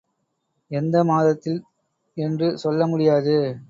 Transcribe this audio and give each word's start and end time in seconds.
எந்த 0.71 1.03
மாதத்தில் 1.03 1.61
என்று 2.17 2.57
சொல்லமுடியாது. 2.63 3.37